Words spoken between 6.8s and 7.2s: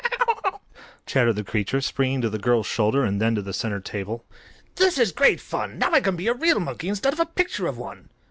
instead of